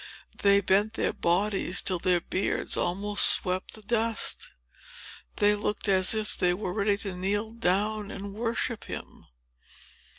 They 0.41 0.61
bent 0.61 0.93
their 0.95 1.13
bodies 1.13 1.83
till 1.83 1.99
their 1.99 2.21
beards 2.21 2.75
almost 2.75 3.23
swept 3.23 3.75
the 3.75 3.83
dust. 3.83 4.49
They 5.35 5.53
looked 5.53 5.87
as 5.87 6.15
if 6.15 6.35
they 6.35 6.55
were 6.55 6.73
ready 6.73 6.97
to 7.05 7.15
kneel 7.15 7.51
down 7.51 8.09
and 8.09 8.33
worship 8.33 8.85
him. 8.85 9.27